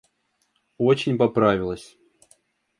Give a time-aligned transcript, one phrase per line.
[0.79, 1.95] Очень поправилась.